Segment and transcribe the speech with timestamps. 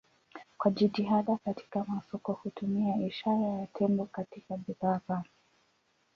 [0.57, 5.29] Kwa jitihada katika masoko hutumia ishara ya tembo katika bidhaa zake.